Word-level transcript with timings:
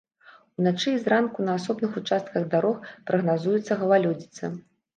Уначы 0.61 0.89
і 0.99 1.01
зранку 1.03 1.45
на 1.49 1.57
асобных 1.61 1.91
участках 2.03 2.49
дарог 2.55 2.89
прагназуецца 3.07 3.81
галалёдзіца. 3.87 4.55